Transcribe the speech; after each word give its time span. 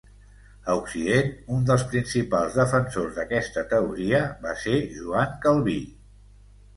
A 0.71 0.75
occident, 0.77 1.27
un 1.57 1.67
dels 1.67 1.83
principals 1.91 2.57
defensors 2.61 3.11
d'aquesta 3.19 3.65
teoria 3.75 4.23
va 4.47 4.55
ser 4.63 4.79
Joan 4.97 5.37
Calví. 5.45 5.77